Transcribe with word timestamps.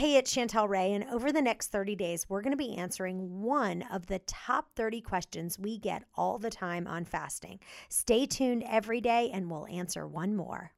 Hey, 0.00 0.16
it's 0.16 0.34
Chantel 0.34 0.66
Ray, 0.66 0.94
and 0.94 1.04
over 1.10 1.30
the 1.30 1.42
next 1.42 1.66
30 1.66 1.94
days, 1.94 2.24
we're 2.26 2.40
going 2.40 2.52
to 2.52 2.56
be 2.56 2.74
answering 2.74 3.42
one 3.42 3.84
of 3.92 4.06
the 4.06 4.20
top 4.20 4.70
30 4.74 5.02
questions 5.02 5.58
we 5.58 5.76
get 5.76 6.04
all 6.14 6.38
the 6.38 6.48
time 6.48 6.86
on 6.86 7.04
fasting. 7.04 7.60
Stay 7.90 8.24
tuned 8.24 8.64
every 8.66 9.02
day, 9.02 9.28
and 9.30 9.50
we'll 9.50 9.66
answer 9.66 10.08
one 10.08 10.34
more. 10.34 10.72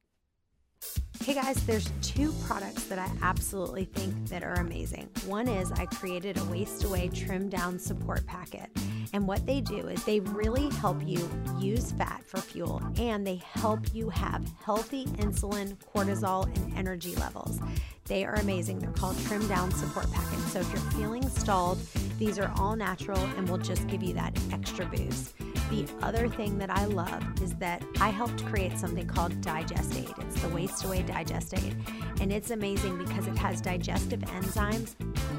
Hey 1.23 1.35
guys, 1.35 1.65
there's 1.65 1.89
two 2.01 2.33
products 2.45 2.83
that 2.87 2.99
I 2.99 3.09
absolutely 3.21 3.85
think 3.85 4.27
that 4.27 4.43
are 4.43 4.55
amazing. 4.55 5.07
One 5.25 5.47
is 5.47 5.71
I 5.71 5.85
created 5.85 6.37
a 6.37 6.43
waste 6.43 6.83
away 6.83 7.07
trim 7.07 7.47
down 7.47 7.79
support 7.79 8.27
packet. 8.27 8.69
And 9.13 9.25
what 9.25 9.45
they 9.45 9.61
do 9.61 9.87
is 9.87 10.03
they 10.03 10.19
really 10.19 10.69
help 10.71 10.97
you 11.01 11.29
use 11.57 11.93
fat 11.93 12.25
for 12.25 12.41
fuel 12.41 12.81
and 12.97 13.25
they 13.25 13.41
help 13.53 13.79
you 13.93 14.09
have 14.09 14.45
healthy 14.65 15.05
insulin, 15.05 15.77
cortisol, 15.95 16.53
and 16.57 16.77
energy 16.77 17.15
levels. 17.15 17.57
They 18.03 18.25
are 18.25 18.35
amazing. 18.35 18.79
They're 18.79 18.91
called 18.91 19.17
trim 19.25 19.47
down 19.47 19.71
support 19.71 20.11
packets. 20.11 20.51
So 20.51 20.59
if 20.59 20.69
you're 20.73 20.91
feeling 20.91 21.29
stalled, 21.29 21.79
these 22.19 22.37
are 22.37 22.51
all 22.57 22.75
natural 22.75 23.19
and 23.37 23.47
will 23.47 23.59
just 23.59 23.87
give 23.87 24.03
you 24.03 24.13
that 24.15 24.37
extra 24.51 24.85
boost. 24.87 25.33
The 25.69 25.87
other 26.01 26.27
thing 26.27 26.57
that 26.59 26.69
I 26.69 26.85
love 26.85 27.23
is 27.41 27.53
that 27.55 27.83
I 27.99 28.09
helped 28.09 28.45
create 28.45 28.77
something 28.77 29.07
called 29.07 29.39
Digest 29.41 29.95
Aid. 29.95 30.13
It's 30.19 30.41
the 30.41 30.49
Waste 30.49 30.83
Away 30.83 31.01
Digest 31.03 31.53
Aid. 31.57 31.75
And 32.21 32.31
it's 32.31 32.51
amazing 32.51 32.97
because 32.97 33.27
it 33.27 33.37
has 33.37 33.61
digestive 33.61 34.19
enzymes 34.21 34.95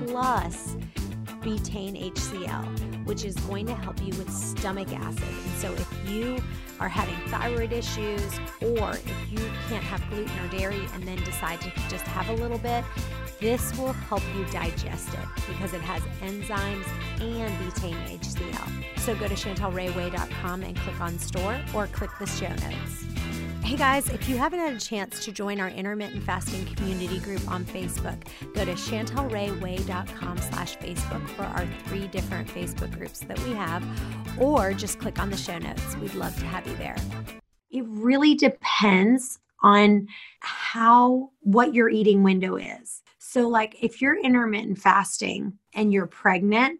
plus 0.07 0.77
betaine 1.45 2.11
HCl, 2.13 3.07
which 3.07 3.25
is 3.25 3.35
going 3.37 3.67
to 3.67 3.75
help 3.75 4.01
you 4.01 4.09
with 4.19 4.31
stomach 4.33 4.93
acid. 4.93 5.23
And 5.23 5.59
so 5.59 5.73
if 5.73 6.11
you 6.11 6.43
are 6.81 6.89
having 6.89 7.17
thyroid 7.29 7.73
issues 7.73 8.41
or 8.61 8.93
if 8.93 9.27
you 9.31 9.39
can't 9.69 9.85
have 9.85 10.03
gluten 10.11 10.39
or 10.39 10.49
dairy 10.49 10.81
and 10.95 11.07
then 11.07 11.19
decide 11.19 11.61
to 11.61 11.71
just 11.89 12.05
have 12.07 12.29
a 12.31 12.43
little 12.43 12.59
bit, 12.59 12.83
this 13.41 13.77
will 13.79 13.93
help 13.93 14.23
you 14.37 14.45
digest 14.47 15.09
it 15.15 15.29
because 15.49 15.73
it 15.75 15.81
has 15.81 16.03
enzymes 16.21 16.87
and 17.21 17.53
betaine 17.59 18.19
HCl. 18.19 18.99
So 19.01 19.15
go 19.15 19.29
to 19.29 19.35
chantelrayway.com 19.35 20.63
and 20.63 20.77
click 20.77 21.01
on 21.01 21.19
store 21.19 21.61
or 21.75 21.87
click 21.89 22.11
the 22.19 22.27
show 22.27 22.49
notes. 22.49 23.05
Hey 23.65 23.77
guys, 23.77 24.11
if 24.11 24.29
you 24.29 24.37
haven't 24.37 24.59
had 24.61 24.75
a 24.75 24.79
chance 24.79 25.25
to 25.25 25.33
join 25.33 25.59
our 25.59 25.71
intermittent 25.71 26.23
fasting 26.23 26.67
community 26.75 27.19
group 27.19 27.51
on 27.51 27.65
Facebook, 27.65 28.23
go 28.55 28.63
to 28.65 28.73
chantelrayway.com 28.73 30.39
slash 30.39 30.77
Facebook 30.77 31.27
for 31.31 31.45
our 31.45 31.67
three 31.87 32.07
different 32.09 32.47
Facebook 32.49 32.93
groups 32.93 33.21
that 33.21 33.39
we 33.41 33.53
have, 33.53 33.83
or 34.39 34.75
just 34.75 34.99
click 34.99 35.19
on 35.19 35.31
the 35.31 35.37
show 35.37 35.57
notes. 35.57 35.97
We'd 35.97 36.15
love 36.15 36.39
to 36.41 36.45
have 36.45 36.67
you 36.67 36.77
there. 36.77 36.97
It 37.71 37.85
really 37.89 38.35
depends 38.35 39.39
on 39.63 40.09
how, 40.41 41.31
what 41.41 41.73
your 41.75 41.89
eating 41.89 42.23
window 42.23 42.57
is. 42.57 43.03
So, 43.35 43.49
like 43.49 43.75
if 43.83 44.01
you're 44.01 44.17
intermittent 44.17 44.79
fasting 44.79 45.55
and 45.75 45.93
you're 45.93 46.07
pregnant, 46.07 46.79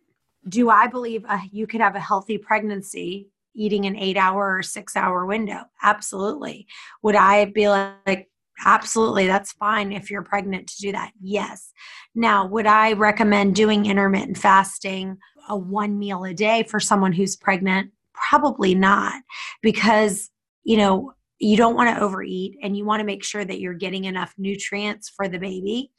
do 0.49 0.71
I 0.71 0.87
believe 0.87 1.25
uh, 1.29 1.41
you 1.51 1.67
could 1.67 1.81
have 1.81 1.97
a 1.97 2.01
healthy 2.01 2.39
pregnancy 2.39 3.29
eating 3.57 3.87
an 3.87 3.97
eight 3.97 4.17
hour 4.17 4.59
or 4.59 4.63
six 4.63 4.95
hour 4.95 5.27
window? 5.27 5.63
Absolutely. 5.83 6.69
Would 7.03 7.17
I 7.17 7.47
be 7.47 7.69
like, 7.69 8.31
absolutely, 8.65 9.27
that's 9.27 9.51
fine 9.51 9.91
if 9.91 10.13
you're 10.13 10.23
pregnant 10.23 10.69
to 10.69 10.77
do 10.81 10.93
that? 10.93 11.11
Yes. 11.21 11.73
Now, 12.15 12.47
would 12.47 12.69
I 12.69 12.93
recommend 12.93 13.57
doing 13.57 13.87
intermittent 13.87 14.39
fasting 14.39 15.19
a 15.49 15.57
one 15.57 15.99
meal 15.99 16.23
a 16.23 16.35
day 16.35 16.63
for 16.63 16.79
someone 16.79 17.13
who's 17.13 17.35
pregnant? 17.35 17.91
Probably 18.13 18.77
not, 18.77 19.21
because, 19.61 20.31
you 20.63 20.77
know, 20.77 21.15
you 21.41 21.57
don't 21.57 21.75
want 21.75 21.93
to 21.97 22.01
overeat 22.01 22.57
and 22.63 22.77
you 22.77 22.85
want 22.85 23.01
to 23.01 23.05
make 23.05 23.25
sure 23.25 23.45
that 23.45 23.59
you're 23.59 23.75
getting 23.75 24.05
enough 24.05 24.33
nutrients 24.39 25.09
for 25.09 25.27
the 25.27 25.41
baby. 25.41 25.91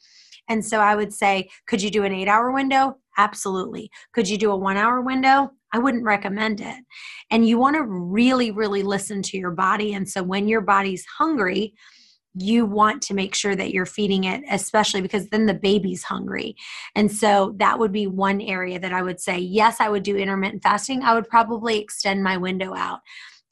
And 0.48 0.64
so 0.64 0.80
I 0.80 0.94
would 0.94 1.12
say, 1.12 1.50
could 1.66 1.82
you 1.82 1.90
do 1.90 2.04
an 2.04 2.12
eight 2.12 2.28
hour 2.28 2.52
window? 2.52 2.98
Absolutely. 3.18 3.90
Could 4.12 4.28
you 4.28 4.38
do 4.38 4.50
a 4.50 4.56
one 4.56 4.76
hour 4.76 5.00
window? 5.00 5.50
I 5.72 5.78
wouldn't 5.78 6.04
recommend 6.04 6.60
it. 6.60 6.76
And 7.30 7.46
you 7.46 7.58
want 7.58 7.76
to 7.76 7.82
really, 7.82 8.50
really 8.50 8.82
listen 8.82 9.22
to 9.22 9.36
your 9.36 9.50
body. 9.50 9.94
And 9.94 10.08
so 10.08 10.22
when 10.22 10.48
your 10.48 10.60
body's 10.60 11.04
hungry, 11.18 11.74
you 12.38 12.66
want 12.66 13.02
to 13.02 13.14
make 13.14 13.34
sure 13.34 13.56
that 13.56 13.72
you're 13.72 13.86
feeding 13.86 14.24
it, 14.24 14.42
especially 14.50 15.00
because 15.00 15.28
then 15.30 15.46
the 15.46 15.54
baby's 15.54 16.02
hungry. 16.02 16.54
And 16.94 17.10
so 17.10 17.54
that 17.56 17.78
would 17.78 17.92
be 17.92 18.06
one 18.06 18.42
area 18.42 18.78
that 18.78 18.92
I 18.92 19.02
would 19.02 19.20
say, 19.20 19.38
yes, 19.38 19.80
I 19.80 19.88
would 19.88 20.02
do 20.02 20.16
intermittent 20.16 20.62
fasting. 20.62 21.02
I 21.02 21.14
would 21.14 21.28
probably 21.28 21.78
extend 21.78 22.22
my 22.22 22.36
window 22.36 22.74
out 22.74 23.00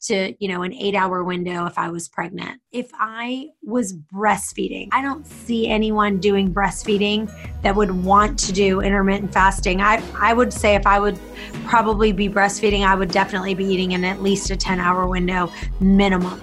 to 0.07 0.33
you 0.39 0.47
know 0.47 0.63
an 0.63 0.73
eight 0.73 0.95
hour 0.95 1.23
window 1.23 1.65
if 1.65 1.77
i 1.77 1.89
was 1.89 2.07
pregnant. 2.07 2.61
If 2.71 2.89
i 2.93 3.47
was 3.63 3.93
breastfeeding 3.93 4.89
i 4.91 5.01
don't 5.01 5.25
see 5.25 5.67
anyone 5.67 6.19
doing 6.19 6.53
breastfeeding 6.53 7.31
that 7.61 7.75
would 7.75 7.91
want 7.91 8.37
to 8.39 8.53
do 8.53 8.81
intermittent 8.81 9.33
fasting. 9.33 9.81
I 9.81 10.03
i 10.19 10.33
would 10.33 10.53
say 10.53 10.75
if 10.75 10.85
i 10.85 10.99
would 10.99 11.19
probably 11.65 12.11
be 12.11 12.29
breastfeeding 12.29 12.85
i 12.85 12.95
would 12.95 13.11
definitely 13.11 13.53
be 13.53 13.65
eating 13.65 13.91
in 13.93 14.05
at 14.05 14.21
least 14.21 14.51
a 14.51 14.55
10 14.55 14.79
hour 14.79 15.07
window 15.07 15.51
minimum 15.79 16.41